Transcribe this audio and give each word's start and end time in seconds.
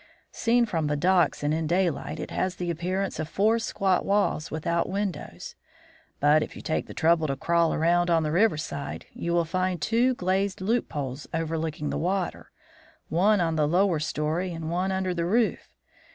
Seen 0.31 0.65
from 0.65 0.87
the 0.87 0.95
docks 0.95 1.43
and 1.43 1.53
in 1.53 1.67
daylight, 1.67 2.19
it 2.19 2.31
has 2.31 2.55
the 2.55 2.71
appearance 2.71 3.19
of 3.19 3.29
four 3.29 3.59
squat 3.59 4.03
walls 4.03 4.49
without 4.49 4.89
windows. 4.89 5.53
But 6.19 6.41
if 6.41 6.55
you 6.55 6.61
take 6.63 6.87
the 6.87 6.95
trouble 6.95 7.27
to 7.27 7.35
crawl 7.35 7.71
around 7.71 8.09
on 8.09 8.23
the 8.23 8.31
river 8.31 8.57
side, 8.57 9.05
you 9.13 9.31
will 9.31 9.45
find 9.45 9.79
two 9.79 10.15
glazed 10.15 10.59
loopholes 10.59 11.27
overlooking 11.35 11.91
the 11.91 11.99
water, 11.99 12.49
one 13.09 13.39
on 13.39 13.57
the 13.57 13.67
lower 13.67 13.99
story 13.99 14.51
and 14.55 14.71
one 14.71 14.91
under 14.91 15.13
the 15.13 15.25
roof. 15.25 15.75